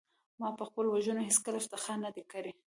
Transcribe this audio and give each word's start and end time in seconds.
ما 0.39 0.49
په 0.59 0.63
خپلو 0.69 0.87
وژنو 0.91 1.25
هېڅکله 1.27 1.57
افتخار 1.59 1.97
نه 2.05 2.09
دی 2.15 2.23
کړی 2.31 2.51